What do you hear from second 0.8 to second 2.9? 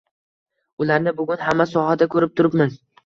Ularni bugun hamma sohada koʻrib turibmiz